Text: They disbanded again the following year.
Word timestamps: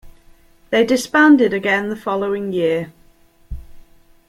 They 0.71 0.83
disbanded 0.83 1.53
again 1.53 1.89
the 1.89 1.95
following 1.95 2.51
year. 2.53 2.91